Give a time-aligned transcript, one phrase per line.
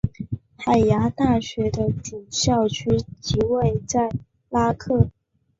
[0.57, 4.09] 海牙大学的主校区即位在
[4.49, 5.11] 拉克。